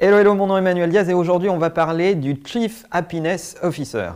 Hello, 0.00 0.16
hello, 0.16 0.34
mon 0.36 0.46
nom 0.46 0.54
est 0.54 0.60
Emmanuel 0.60 0.90
Diaz 0.90 1.10
et 1.10 1.12
aujourd'hui 1.12 1.48
on 1.48 1.58
va 1.58 1.70
parler 1.70 2.14
du 2.14 2.40
Chief 2.44 2.86
Happiness 2.92 3.56
Officer. 3.64 4.10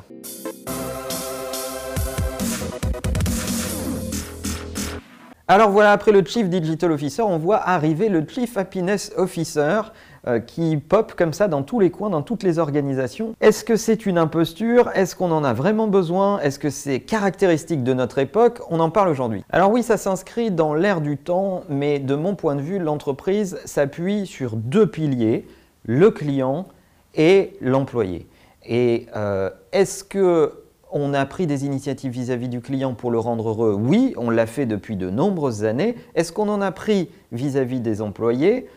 Alors 5.49 5.71
voilà, 5.71 5.91
après 5.91 6.13
le 6.13 6.25
Chief 6.25 6.49
Digital 6.49 6.93
Officer, 6.93 7.23
on 7.23 7.37
voit 7.37 7.69
arriver 7.69 8.09
le 8.09 8.25
Chief 8.29 8.57
Happiness 8.57 9.13
Officer 9.17 9.81
euh, 10.29 10.39
qui 10.39 10.77
pop 10.77 11.15
comme 11.17 11.33
ça 11.33 11.49
dans 11.49 11.65
tous 11.65 11.81
les 11.81 11.91
coins, 11.91 12.11
dans 12.11 12.23
toutes 12.23 12.45
les 12.45 12.61
organisations. 12.61 13.35
Est-ce 13.41 13.65
que 13.65 13.75
c'est 13.75 14.07
une 14.07 14.19
imposture? 14.19 14.89
Est-ce 14.95 15.17
qu'on 15.17 15.33
en 15.33 15.43
a 15.43 15.53
vraiment 15.53 15.89
besoin? 15.89 16.39
Est-ce 16.43 16.61
que 16.61 16.71
c'est 16.71 17.01
caractéristique 17.01 17.83
de 17.83 17.93
notre 17.93 18.19
époque? 18.19 18.61
On 18.71 18.79
en 18.79 18.91
parle 18.91 19.09
aujourd'hui. 19.09 19.43
Alors 19.51 19.73
oui, 19.73 19.83
ça 19.83 19.97
s'inscrit 19.97 20.53
dans 20.53 20.75
l'ère 20.75 21.01
du 21.01 21.17
temps, 21.17 21.65
mais 21.69 21.99
de 21.99 22.15
mon 22.15 22.37
point 22.37 22.55
de 22.55 22.63
vue, 22.63 22.79
l'entreprise 22.79 23.59
s'appuie 23.65 24.29
sur 24.29 24.55
deux 24.55 24.87
piliers, 24.87 25.45
le 25.85 26.11
client 26.11 26.67
et 27.15 27.57
l'employé. 27.61 28.27
Et 28.65 29.07
euh, 29.17 29.51
est-ce 29.73 30.05
que 30.05 30.53
on 30.93 31.15
a 31.15 31.25
pris 31.25 31.47
des 31.47 31.65
initiatives 31.65 32.13
vis-à-vis 32.13 32.49
du 32.49 32.61
client 32.61 32.95
pour 32.95 33.11
le 33.11 33.19
rendre 33.19 33.49
heureux? 33.49 33.73
Oui, 33.73 34.13
on 34.19 34.31
l'a 34.31 34.47
fait 34.47 34.67
depuis 34.67 34.97
de 34.97 35.09
nombreuses 35.09 35.65
années. 35.65 35.97
Est-ce 36.15 36.33
qu'on 36.33 36.49
en 36.49 36.61
a 36.61 36.71
pris 36.71 37.09
vis-à-vis 37.33 37.81
des 37.81 38.03
employés? 38.03 38.69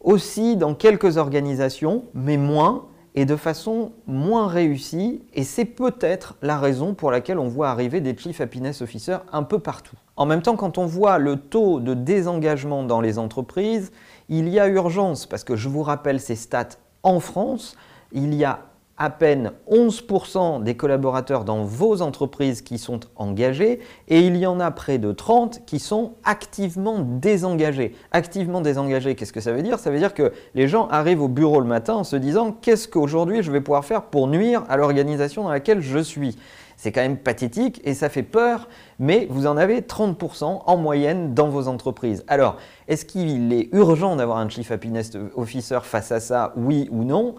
Aussi 0.00 0.56
dans 0.56 0.74
quelques 0.74 1.16
organisations, 1.16 2.04
mais 2.14 2.36
moins 2.36 2.86
et 3.16 3.24
de 3.24 3.34
façon 3.34 3.90
moins 4.06 4.46
réussie. 4.46 5.22
Et 5.34 5.42
c'est 5.42 5.64
peut-être 5.64 6.36
la 6.42 6.58
raison 6.58 6.94
pour 6.94 7.10
laquelle 7.10 7.40
on 7.40 7.48
voit 7.48 7.70
arriver 7.70 8.00
des 8.00 8.16
Chief 8.16 8.40
Happiness 8.40 8.80
Officers 8.80 9.18
un 9.32 9.42
peu 9.42 9.58
partout. 9.58 9.96
En 10.18 10.26
même 10.26 10.42
temps, 10.42 10.56
quand 10.56 10.78
on 10.78 10.84
voit 10.84 11.18
le 11.18 11.36
taux 11.36 11.78
de 11.78 11.94
désengagement 11.94 12.82
dans 12.82 13.00
les 13.00 13.20
entreprises, 13.20 13.92
il 14.28 14.48
y 14.48 14.58
a 14.58 14.66
urgence, 14.66 15.26
parce 15.26 15.44
que 15.44 15.54
je 15.54 15.68
vous 15.68 15.84
rappelle 15.84 16.18
ces 16.18 16.34
stats 16.34 16.70
en 17.04 17.20
France, 17.20 17.76
il 18.10 18.34
y 18.34 18.44
a 18.44 18.64
à 18.96 19.10
peine 19.10 19.52
11% 19.70 20.64
des 20.64 20.76
collaborateurs 20.76 21.44
dans 21.44 21.62
vos 21.62 22.02
entreprises 22.02 22.62
qui 22.62 22.78
sont 22.78 22.98
engagés 23.14 23.78
et 24.08 24.18
il 24.18 24.36
y 24.36 24.44
en 24.44 24.58
a 24.58 24.72
près 24.72 24.98
de 24.98 25.12
30 25.12 25.64
qui 25.66 25.78
sont 25.78 26.14
activement 26.24 26.98
désengagés. 26.98 27.94
Activement 28.10 28.60
désengagés, 28.60 29.14
qu'est-ce 29.14 29.32
que 29.32 29.40
ça 29.40 29.52
veut 29.52 29.62
dire? 29.62 29.78
Ça 29.78 29.92
veut 29.92 29.98
dire 29.98 30.14
que 30.14 30.32
les 30.56 30.66
gens 30.66 30.88
arrivent 30.88 31.22
au 31.22 31.28
bureau 31.28 31.60
le 31.60 31.66
matin 31.66 31.94
en 31.94 32.02
se 32.02 32.16
disant 32.16 32.50
qu'est-ce 32.50 32.88
qu'aujourd'hui 32.88 33.44
je 33.44 33.52
vais 33.52 33.60
pouvoir 33.60 33.84
faire 33.84 34.02
pour 34.02 34.26
nuire 34.26 34.64
à 34.68 34.76
l'organisation 34.76 35.44
dans 35.44 35.50
laquelle 35.50 35.80
je 35.80 36.00
suis? 36.00 36.36
C'est 36.78 36.92
quand 36.92 37.00
même 37.00 37.16
pathétique 37.18 37.80
et 37.82 37.92
ça 37.92 38.08
fait 38.08 38.22
peur, 38.22 38.68
mais 39.00 39.26
vous 39.28 39.48
en 39.48 39.56
avez 39.56 39.80
30% 39.80 40.62
en 40.64 40.76
moyenne 40.76 41.34
dans 41.34 41.48
vos 41.48 41.66
entreprises. 41.66 42.24
Alors, 42.28 42.56
est-ce 42.86 43.04
qu'il 43.04 43.52
est 43.52 43.68
urgent 43.72 44.14
d'avoir 44.14 44.38
un 44.38 44.48
Chief 44.48 44.70
Happiness 44.70 45.10
Officer 45.34 45.80
face 45.82 46.12
à 46.12 46.20
ça, 46.20 46.52
oui 46.56 46.88
ou 46.92 47.02
non? 47.02 47.34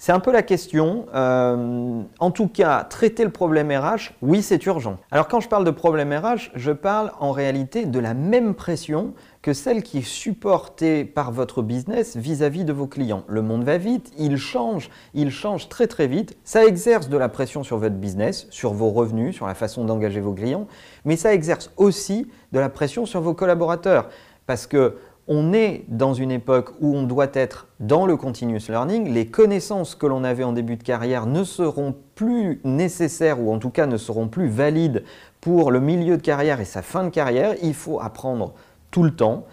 C'est 0.00 0.12
un 0.12 0.18
peu 0.18 0.32
la 0.32 0.42
question. 0.42 1.04
Euh, 1.14 2.02
en 2.18 2.30
tout 2.30 2.48
cas, 2.48 2.84
traiter 2.84 3.22
le 3.22 3.30
problème 3.30 3.70
RH, 3.70 4.14
oui, 4.22 4.40
c'est 4.40 4.64
urgent. 4.64 4.96
Alors 5.10 5.28
quand 5.28 5.40
je 5.40 5.48
parle 5.48 5.64
de 5.64 5.70
problème 5.70 6.10
RH, 6.10 6.52
je 6.54 6.72
parle 6.72 7.12
en 7.20 7.32
réalité 7.32 7.84
de 7.84 7.98
la 7.98 8.14
même 8.14 8.54
pression 8.54 9.12
que 9.42 9.52
celle 9.52 9.82
qui 9.82 9.98
est 9.98 10.06
supportée 10.06 11.04
par 11.04 11.32
votre 11.32 11.60
business 11.60 12.16
vis-à-vis 12.16 12.64
de 12.64 12.72
vos 12.72 12.86
clients. 12.86 13.24
Le 13.28 13.42
monde 13.42 13.62
va 13.62 13.76
vite, 13.76 14.10
il 14.18 14.38
change, 14.38 14.88
il 15.12 15.30
change 15.30 15.68
très 15.68 15.86
très 15.86 16.06
vite. 16.06 16.34
Ça 16.44 16.64
exerce 16.64 17.10
de 17.10 17.18
la 17.18 17.28
pression 17.28 17.62
sur 17.62 17.76
votre 17.76 17.96
business, 17.96 18.46
sur 18.48 18.72
vos 18.72 18.88
revenus, 18.88 19.36
sur 19.36 19.46
la 19.46 19.54
façon 19.54 19.84
d'engager 19.84 20.20
vos 20.20 20.32
clients, 20.32 20.66
mais 21.04 21.16
ça 21.16 21.34
exerce 21.34 21.70
aussi 21.76 22.26
de 22.52 22.58
la 22.58 22.70
pression 22.70 23.04
sur 23.04 23.20
vos 23.20 23.34
collaborateurs. 23.34 24.08
Parce 24.46 24.66
que 24.66 24.96
on 25.32 25.52
est 25.52 25.84
dans 25.86 26.12
une 26.12 26.32
époque 26.32 26.72
où 26.80 26.96
on 26.96 27.04
doit 27.04 27.30
être 27.34 27.68
dans 27.78 28.04
le 28.04 28.16
continuous 28.16 28.68
learning. 28.68 29.14
Les 29.14 29.28
connaissances 29.28 29.94
que 29.94 30.06
l'on 30.06 30.24
avait 30.24 30.42
en 30.42 30.52
début 30.52 30.74
de 30.74 30.82
carrière 30.82 31.26
ne 31.26 31.44
seront 31.44 31.94
plus 32.16 32.60
nécessaires 32.64 33.40
ou 33.40 33.52
en 33.54 33.60
tout 33.60 33.70
cas 33.70 33.86
ne 33.86 33.96
seront 33.96 34.26
plus 34.26 34.48
valides 34.48 35.04
pour 35.40 35.70
le 35.70 35.78
milieu 35.78 36.16
de 36.16 36.22
carrière 36.22 36.60
et 36.60 36.64
sa 36.64 36.82
fin 36.82 37.04
de 37.04 37.10
carrière. 37.10 37.54
Il 37.62 37.74
faut 37.74 38.00
apprendre 38.00 38.54
tout 38.90 39.04
le 39.04 39.14
temps. 39.14 39.46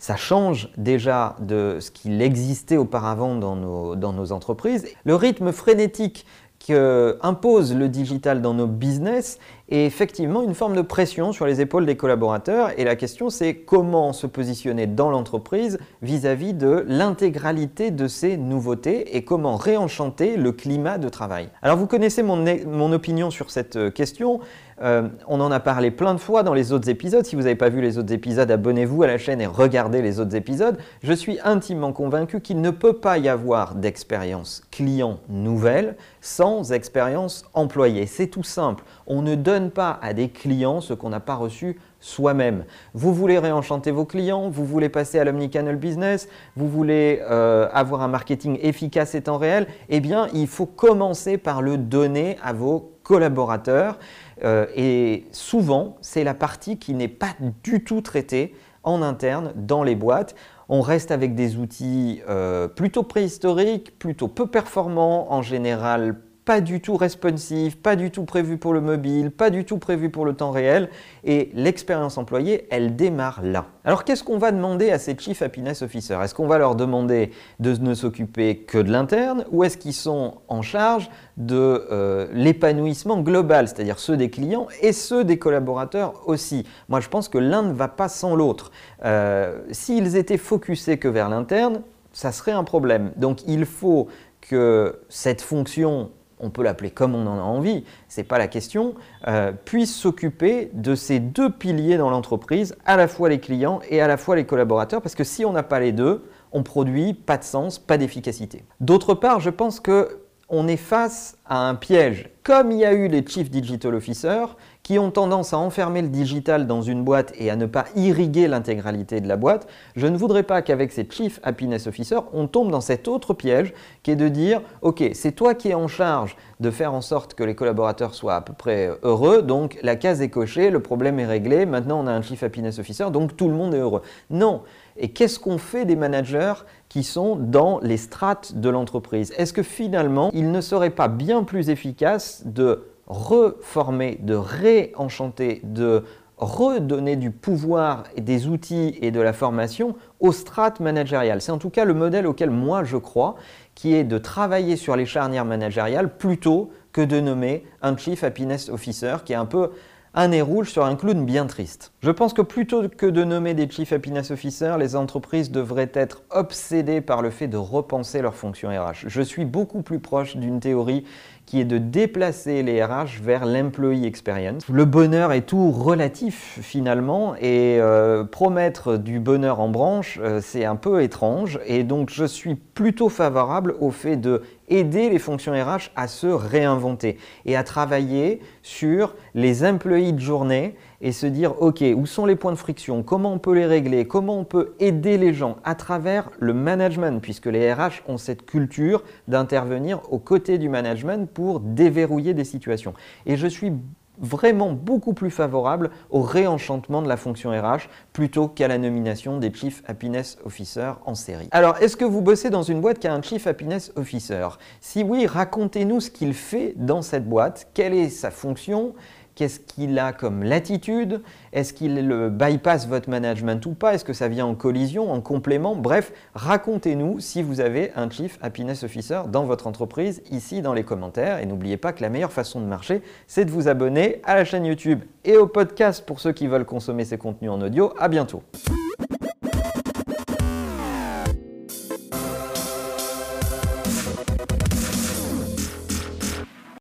Ça 0.00 0.16
change 0.16 0.72
déjà 0.76 1.36
de 1.38 1.78
ce 1.78 1.92
qu'il 1.92 2.20
existait 2.20 2.76
auparavant 2.76 3.36
dans 3.36 3.54
nos, 3.54 4.32
entreprises. 4.32 4.88
Le 5.04 5.14
rythme 5.14 5.52
frénétique 5.52 6.26
impose 6.68 7.76
le 7.76 7.88
digital 7.88 8.42
dans 8.42 8.54
nos 8.54 8.66
business 8.66 9.38
est 9.68 9.84
effectivement 9.84 10.42
une 10.42 10.54
forme 10.54 10.76
de 10.76 10.82
pression 10.82 11.32
sur 11.32 11.46
les 11.46 11.60
épaules 11.60 11.86
des 11.86 11.96
collaborateurs. 11.96 12.78
Et 12.78 12.84
la 12.84 12.96
question, 12.96 13.30
c'est 13.30 13.54
comment 13.54 14.12
se 14.12 14.26
positionner 14.26 14.86
dans 14.86 15.10
l'entreprise 15.10 15.78
vis-à-vis 16.02 16.54
de 16.54 16.84
l'intégralité 16.88 17.90
de 17.90 18.06
ces 18.08 18.36
nouveautés 18.36 19.16
et 19.16 19.24
comment 19.24 19.56
réenchanter 19.56 20.36
le 20.36 20.52
climat 20.52 20.98
de 20.98 21.08
travail. 21.08 21.48
Alors, 21.62 21.76
vous 21.76 21.86
connaissez 21.86 22.22
mon, 22.22 22.44
mon 22.66 22.92
opinion 22.92 23.30
sur 23.30 23.50
cette 23.50 23.76
euh, 23.76 23.90
question. 23.90 24.40
Euh, 24.82 25.08
on 25.28 25.40
en 25.40 25.52
a 25.52 25.60
parlé 25.60 25.90
plein 25.90 26.14
de 26.14 26.18
fois 26.18 26.42
dans 26.42 26.54
les 26.54 26.72
autres 26.72 26.88
épisodes. 26.88 27.24
Si 27.24 27.36
vous 27.36 27.42
n'avez 27.42 27.54
pas 27.54 27.68
vu 27.68 27.80
les 27.80 27.98
autres 27.98 28.12
épisodes, 28.12 28.50
abonnez-vous 28.50 29.02
à 29.02 29.06
la 29.06 29.18
chaîne 29.18 29.40
et 29.40 29.46
regardez 29.46 30.02
les 30.02 30.18
autres 30.18 30.34
épisodes. 30.34 30.78
Je 31.02 31.12
suis 31.12 31.38
intimement 31.44 31.92
convaincu 31.92 32.40
qu'il 32.40 32.60
ne 32.60 32.70
peut 32.70 32.94
pas 32.94 33.18
y 33.18 33.28
avoir 33.28 33.74
d'expérience 33.74 34.62
client 34.70 35.18
nouvelle 35.28 35.96
sans 36.20 36.72
expérience 36.72 37.44
employée. 37.54 38.06
C'est 38.06 38.26
tout 38.26 38.42
simple. 38.42 38.84
On 39.06 39.22
ne 39.22 39.34
donne 39.34 39.51
pas 39.70 39.98
à 40.02 40.12
des 40.14 40.28
clients 40.28 40.80
ce 40.80 40.94
qu'on 40.94 41.10
n'a 41.10 41.20
pas 41.20 41.34
reçu 41.34 41.78
soi-même. 42.00 42.64
Vous 42.94 43.14
voulez 43.14 43.38
réenchanter 43.38 43.90
vos 43.90 44.04
clients, 44.04 44.50
vous 44.50 44.64
voulez 44.64 44.88
passer 44.88 45.18
à 45.18 45.24
l'omnicanal 45.24 45.76
business, 45.76 46.28
vous 46.56 46.68
voulez 46.68 47.20
euh, 47.22 47.68
avoir 47.72 48.02
un 48.02 48.08
marketing 48.08 48.58
efficace 48.60 49.14
et 49.14 49.22
temps 49.22 49.38
réel, 49.38 49.66
eh 49.88 50.00
bien, 50.00 50.28
il 50.34 50.48
faut 50.48 50.66
commencer 50.66 51.38
par 51.38 51.62
le 51.62 51.78
donner 51.78 52.36
à 52.42 52.52
vos 52.52 52.92
collaborateurs. 53.02 53.98
Euh, 54.44 54.66
et 54.74 55.26
souvent, 55.32 55.96
c'est 56.00 56.24
la 56.24 56.34
partie 56.34 56.78
qui 56.78 56.94
n'est 56.94 57.08
pas 57.08 57.34
du 57.62 57.84
tout 57.84 58.00
traitée 58.00 58.54
en 58.82 59.02
interne 59.02 59.52
dans 59.54 59.84
les 59.84 59.94
boîtes. 59.94 60.34
On 60.68 60.80
reste 60.80 61.10
avec 61.10 61.34
des 61.34 61.56
outils 61.56 62.22
euh, 62.28 62.66
plutôt 62.66 63.02
préhistoriques, 63.02 63.98
plutôt 63.98 64.28
peu 64.28 64.46
performants, 64.46 65.32
en 65.32 65.42
général 65.42 66.16
pas 66.44 66.60
du 66.60 66.80
tout 66.80 66.96
responsive, 66.96 67.78
pas 67.78 67.94
du 67.94 68.10
tout 68.10 68.24
prévu 68.24 68.58
pour 68.58 68.74
le 68.74 68.80
mobile, 68.80 69.30
pas 69.30 69.50
du 69.50 69.64
tout 69.64 69.78
prévu 69.78 70.10
pour 70.10 70.24
le 70.24 70.34
temps 70.34 70.50
réel. 70.50 70.88
Et 71.24 71.50
l'expérience 71.54 72.18
employée, 72.18 72.66
elle 72.70 72.96
démarre 72.96 73.40
là. 73.42 73.66
Alors 73.84 74.04
qu'est-ce 74.04 74.24
qu'on 74.24 74.38
va 74.38 74.50
demander 74.50 74.90
à 74.90 74.98
ces 74.98 75.16
Chief 75.16 75.40
Happiness 75.40 75.82
Officers? 75.82 76.20
Est-ce 76.22 76.34
qu'on 76.34 76.48
va 76.48 76.58
leur 76.58 76.74
demander 76.74 77.30
de 77.60 77.76
ne 77.76 77.94
s'occuper 77.94 78.58
que 78.58 78.78
de 78.78 78.90
l'interne 78.90 79.44
ou 79.52 79.62
est-ce 79.62 79.76
qu'ils 79.76 79.94
sont 79.94 80.38
en 80.48 80.62
charge 80.62 81.10
de 81.36 81.86
euh, 81.90 82.26
l'épanouissement 82.32 83.20
global, 83.20 83.68
c'est-à-dire 83.68 83.98
ceux 83.98 84.16
des 84.16 84.30
clients 84.30 84.66
et 84.80 84.92
ceux 84.92 85.24
des 85.24 85.38
collaborateurs 85.38 86.22
aussi? 86.26 86.66
Moi 86.88 87.00
je 87.00 87.08
pense 87.08 87.28
que 87.28 87.38
l'un 87.38 87.62
ne 87.62 87.72
va 87.72 87.88
pas 87.88 88.08
sans 88.08 88.34
l'autre. 88.34 88.72
Euh, 89.04 89.60
s'ils 89.70 90.16
étaient 90.16 90.38
focusés 90.38 90.98
que 90.98 91.08
vers 91.08 91.28
l'interne, 91.28 91.82
ça 92.12 92.32
serait 92.32 92.52
un 92.52 92.64
problème. 92.64 93.12
Donc 93.16 93.46
il 93.46 93.64
faut 93.64 94.08
que 94.40 95.00
cette 95.08 95.40
fonction 95.40 96.10
on 96.42 96.50
peut 96.50 96.62
l'appeler 96.62 96.90
comme 96.90 97.14
on 97.14 97.26
en 97.26 97.38
a 97.38 97.42
envie, 97.42 97.84
ce 98.08 98.20
n'est 98.20 98.24
pas 98.24 98.38
la 98.38 98.48
question, 98.48 98.94
euh, 99.28 99.52
puisse 99.52 99.94
s'occuper 99.94 100.70
de 100.74 100.94
ces 100.94 101.20
deux 101.20 101.50
piliers 101.50 101.96
dans 101.96 102.10
l'entreprise, 102.10 102.76
à 102.84 102.96
la 102.96 103.08
fois 103.08 103.28
les 103.28 103.40
clients 103.40 103.80
et 103.88 104.00
à 104.00 104.08
la 104.08 104.16
fois 104.16 104.36
les 104.36 104.44
collaborateurs, 104.44 105.00
parce 105.00 105.14
que 105.14 105.24
si 105.24 105.44
on 105.44 105.52
n'a 105.52 105.62
pas 105.62 105.80
les 105.80 105.92
deux, 105.92 106.24
on 106.52 106.62
produit 106.62 107.14
pas 107.14 107.38
de 107.38 107.44
sens, 107.44 107.78
pas 107.78 107.96
d'efficacité. 107.96 108.64
D'autre 108.80 109.14
part, 109.14 109.40
je 109.40 109.50
pense 109.50 109.80
que 109.80 110.18
on 110.54 110.68
est 110.68 110.76
face 110.76 111.38
à 111.46 111.66
un 111.66 111.74
piège. 111.74 112.28
Comme 112.42 112.72
il 112.72 112.78
y 112.78 112.84
a 112.84 112.92
eu 112.92 113.08
les 113.08 113.26
Chief 113.26 113.50
Digital 113.50 113.94
Officers 113.94 114.54
qui 114.82 114.98
ont 114.98 115.10
tendance 115.10 115.52
à 115.52 115.58
enfermer 115.58 116.02
le 116.02 116.08
digital 116.08 116.66
dans 116.66 116.82
une 116.82 117.04
boîte 117.04 117.32
et 117.38 117.50
à 117.50 117.56
ne 117.56 117.66
pas 117.66 117.84
irriguer 117.94 118.48
l'intégralité 118.48 119.20
de 119.20 119.28
la 119.28 119.36
boîte, 119.36 119.68
je 119.94 120.06
ne 120.06 120.16
voudrais 120.16 120.42
pas 120.42 120.62
qu'avec 120.62 120.92
ces 120.92 121.06
Chief 121.08 121.38
Happiness 121.42 121.86
Officers, 121.86 122.22
on 122.32 122.48
tombe 122.48 122.70
dans 122.70 122.80
cet 122.80 123.06
autre 123.06 123.34
piège 123.34 123.72
qui 124.02 124.10
est 124.10 124.16
de 124.16 124.28
dire 124.28 124.60
OK, 124.80 125.02
c'est 125.14 125.32
toi 125.32 125.54
qui 125.54 125.68
es 125.68 125.74
en 125.74 125.88
charge 125.88 126.36
de 126.60 126.70
faire 126.70 126.94
en 126.94 127.00
sorte 127.00 127.34
que 127.34 127.44
les 127.44 127.54
collaborateurs 127.54 128.14
soient 128.14 128.36
à 128.36 128.40
peu 128.40 128.52
près 128.52 128.90
heureux, 129.02 129.42
donc 129.42 129.78
la 129.82 129.96
case 129.96 130.20
est 130.20 130.30
cochée, 130.30 130.70
le 130.70 130.80
problème 130.80 131.18
est 131.20 131.26
réglé, 131.26 131.66
maintenant 131.66 132.00
on 132.00 132.06
a 132.06 132.12
un 132.12 132.22
Chief 132.22 132.42
Happiness 132.42 132.78
Officer, 132.78 133.10
donc 133.10 133.36
tout 133.36 133.48
le 133.48 133.54
monde 133.54 133.74
est 133.74 133.78
heureux. 133.78 134.02
Non, 134.30 134.62
et 134.96 135.08
qu'est-ce 135.10 135.38
qu'on 135.38 135.58
fait 135.58 135.84
des 135.84 135.96
managers 135.96 136.54
qui 136.88 137.02
sont 137.02 137.36
dans 137.36 137.78
les 137.80 137.96
strates 137.96 138.54
de 138.56 138.68
l'entreprise? 138.68 139.32
Est-ce 139.38 139.52
que 139.52 139.62
finalement, 139.62 140.30
il 140.34 140.50
ne 140.50 140.60
serait 140.60 140.90
pas 140.90 141.08
bien 141.08 141.44
plus 141.44 141.70
efficace 141.70 142.42
de 142.44 142.91
reformer, 143.12 144.18
de 144.22 144.34
réenchanter, 144.34 145.60
de 145.64 146.04
redonner 146.38 147.16
du 147.16 147.30
pouvoir 147.30 148.04
et 148.16 148.20
des 148.20 148.48
outils 148.48 148.98
et 149.00 149.10
de 149.10 149.20
la 149.20 149.32
formation 149.32 149.94
aux 150.18 150.32
strates 150.32 150.80
managériales. 150.80 151.40
C'est 151.40 151.52
en 151.52 151.58
tout 151.58 151.70
cas 151.70 151.84
le 151.84 151.94
modèle 151.94 152.26
auquel 152.26 152.50
moi 152.50 152.84
je 152.84 152.96
crois, 152.96 153.36
qui 153.74 153.94
est 153.94 154.04
de 154.04 154.18
travailler 154.18 154.76
sur 154.76 154.96
les 154.96 155.06
charnières 155.06 155.44
managériales 155.44 156.16
plutôt 156.16 156.70
que 156.92 157.00
de 157.00 157.20
nommer 157.20 157.64
un 157.80 157.96
Chief 157.96 158.24
Happiness 158.24 158.68
Officer 158.68 159.16
qui 159.24 159.32
est 159.32 159.36
un 159.36 159.46
peu 159.46 159.70
un 160.14 160.28
nez 160.28 160.42
rouge 160.42 160.70
sur 160.70 160.84
un 160.84 160.94
clown 160.94 161.24
bien 161.24 161.46
triste. 161.46 161.92
Je 162.02 162.10
pense 162.10 162.34
que 162.34 162.42
plutôt 162.42 162.88
que 162.88 163.06
de 163.06 163.24
nommer 163.24 163.54
des 163.54 163.70
Chief 163.70 163.92
Happiness 163.92 164.30
Officers, 164.30 164.76
les 164.78 164.94
entreprises 164.94 165.50
devraient 165.50 165.90
être 165.94 166.22
obsédées 166.30 167.00
par 167.00 167.22
le 167.22 167.30
fait 167.30 167.48
de 167.48 167.56
repenser 167.56 168.20
leurs 168.20 168.34
fonctions 168.34 168.68
RH. 168.68 169.06
Je 169.06 169.22
suis 169.22 169.46
beaucoup 169.46 169.80
plus 169.80 170.00
proche 170.00 170.36
d'une 170.36 170.60
théorie 170.60 171.04
qui 171.46 171.60
est 171.60 171.64
de 171.64 171.78
déplacer 171.78 172.62
les 172.62 172.82
RH 172.82 173.20
vers 173.22 173.46
l'employee 173.46 174.06
experience. 174.06 174.62
Le 174.68 174.84
bonheur 174.84 175.32
est 175.32 175.42
tout 175.42 175.70
relatif 175.70 176.58
finalement 176.62 177.34
et 177.36 177.78
euh, 177.80 178.24
promettre 178.24 178.96
du 178.96 179.20
bonheur 179.20 179.60
en 179.60 179.68
branche, 179.68 180.18
euh, 180.22 180.40
c'est 180.42 180.64
un 180.64 180.76
peu 180.76 181.02
étrange 181.02 181.60
et 181.66 181.84
donc 181.84 182.10
je 182.10 182.24
suis 182.24 182.54
plutôt 182.54 183.08
favorable 183.08 183.74
au 183.80 183.90
fait 183.90 184.16
de 184.16 184.42
aider 184.68 185.10
les 185.10 185.18
fonctions 185.18 185.52
RH 185.52 185.90
à 185.96 186.08
se 186.08 186.26
réinventer 186.26 187.18
et 187.44 187.56
à 187.56 187.64
travailler 187.64 188.40
sur 188.62 189.14
les 189.34 189.64
employés 189.64 190.12
de 190.12 190.20
journée 190.20 190.74
et 191.02 191.12
se 191.12 191.26
dire, 191.26 191.60
OK, 191.60 191.84
où 191.94 192.06
sont 192.06 192.24
les 192.24 192.36
points 192.36 192.52
de 192.52 192.56
friction 192.56 193.02
Comment 193.02 193.32
on 193.34 193.38
peut 193.38 193.54
les 193.54 193.66
régler 193.66 194.06
Comment 194.06 194.38
on 194.38 194.44
peut 194.44 194.74
aider 194.78 195.18
les 195.18 195.34
gens 195.34 195.56
à 195.64 195.74
travers 195.74 196.30
le 196.38 196.54
management, 196.54 197.20
puisque 197.20 197.46
les 197.46 197.72
RH 197.72 198.02
ont 198.06 198.16
cette 198.16 198.46
culture 198.46 199.02
d'intervenir 199.28 200.00
aux 200.10 200.20
côtés 200.20 200.58
du 200.58 200.68
management 200.68 201.28
pour 201.28 201.60
déverrouiller 201.60 202.32
des 202.32 202.44
situations. 202.44 202.94
Et 203.26 203.36
je 203.36 203.48
suis 203.48 203.72
vraiment 204.18 204.72
beaucoup 204.72 205.14
plus 205.14 205.30
favorable 205.30 205.90
au 206.10 206.22
réenchantement 206.22 207.02
de 207.02 207.08
la 207.08 207.16
fonction 207.16 207.50
RH 207.50 207.88
plutôt 208.12 208.48
qu'à 208.48 208.68
la 208.68 208.78
nomination 208.78 209.38
des 209.38 209.52
Chief 209.52 209.82
Happiness 209.86 210.38
Officer 210.44 210.92
en 211.06 211.14
série. 211.14 211.48
Alors, 211.50 211.76
est-ce 211.78 211.96
que 211.96 212.04
vous 212.04 212.22
bossez 212.22 212.50
dans 212.50 212.62
une 212.62 212.80
boîte 212.80 212.98
qui 212.98 213.08
a 213.08 213.14
un 213.14 213.22
Chief 213.22 213.46
Happiness 213.46 213.92
Officer? 213.96 214.48
Si 214.80 215.02
oui, 215.02 215.26
racontez-nous 215.26 216.00
ce 216.00 216.10
qu'il 216.10 216.34
fait 216.34 216.74
dans 216.76 217.02
cette 217.02 217.28
boîte, 217.28 217.68
quelle 217.74 217.94
est 217.94 218.10
sa 218.10 218.30
fonction 218.30 218.94
Qu'est-ce 219.34 219.60
qu'il 219.60 219.98
a 219.98 220.12
comme 220.12 220.42
latitude? 220.42 221.22
Est-ce 221.52 221.72
qu'il 221.72 222.06
bypass 222.30 222.86
votre 222.86 223.08
management 223.08 223.64
ou 223.66 223.72
pas? 223.72 223.94
Est-ce 223.94 224.04
que 224.04 224.12
ça 224.12 224.28
vient 224.28 224.46
en 224.46 224.54
collision, 224.54 225.10
en 225.10 225.20
complément? 225.20 225.74
Bref, 225.74 226.12
racontez-nous 226.34 227.20
si 227.20 227.42
vous 227.42 227.60
avez 227.60 227.92
un 227.96 228.10
Chief 228.10 228.38
Happiness 228.42 228.84
Officer 228.84 229.22
dans 229.28 229.44
votre 229.44 229.66
entreprise 229.66 230.22
ici 230.30 230.60
dans 230.60 230.74
les 230.74 230.84
commentaires. 230.84 231.38
Et 231.38 231.46
n'oubliez 231.46 231.76
pas 231.76 231.92
que 231.92 232.02
la 232.02 232.10
meilleure 232.10 232.32
façon 232.32 232.60
de 232.60 232.66
marcher, 232.66 233.02
c'est 233.26 233.44
de 233.44 233.50
vous 233.50 233.68
abonner 233.68 234.20
à 234.24 234.34
la 234.34 234.44
chaîne 234.44 234.66
YouTube 234.66 235.00
et 235.24 235.36
au 235.36 235.46
podcast 235.46 236.04
pour 236.06 236.20
ceux 236.20 236.32
qui 236.32 236.46
veulent 236.46 236.66
consommer 236.66 237.04
ces 237.04 237.18
contenus 237.18 237.50
en 237.50 237.60
audio. 237.60 237.92
À 237.98 238.08
bientôt 238.08 238.42